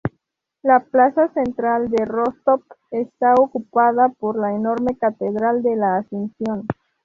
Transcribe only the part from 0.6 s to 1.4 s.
La plaza